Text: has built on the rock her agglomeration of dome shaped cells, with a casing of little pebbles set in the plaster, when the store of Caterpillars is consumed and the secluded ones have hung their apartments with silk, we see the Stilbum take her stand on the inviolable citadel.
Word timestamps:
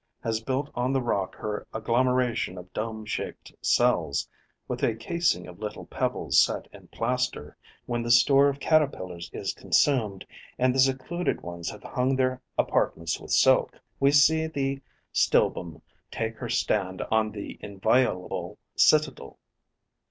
has 0.23 0.41
built 0.41 0.67
on 0.73 0.91
the 0.91 0.99
rock 0.99 1.35
her 1.35 1.67
agglomeration 1.75 2.57
of 2.57 2.73
dome 2.73 3.05
shaped 3.05 3.53
cells, 3.61 4.27
with 4.67 4.81
a 4.81 4.95
casing 4.95 5.45
of 5.45 5.59
little 5.59 5.85
pebbles 5.85 6.39
set 6.43 6.65
in 6.73 6.81
the 6.81 6.87
plaster, 6.87 7.55
when 7.85 8.01
the 8.01 8.09
store 8.09 8.49
of 8.49 8.59
Caterpillars 8.59 9.29
is 9.31 9.53
consumed 9.53 10.25
and 10.57 10.73
the 10.73 10.79
secluded 10.79 11.41
ones 11.41 11.69
have 11.69 11.83
hung 11.83 12.15
their 12.15 12.41
apartments 12.57 13.19
with 13.19 13.29
silk, 13.29 13.77
we 13.99 14.09
see 14.11 14.47
the 14.47 14.81
Stilbum 15.13 15.83
take 16.09 16.35
her 16.39 16.49
stand 16.49 17.03
on 17.11 17.29
the 17.31 17.59
inviolable 17.61 18.57
citadel. 18.75 19.37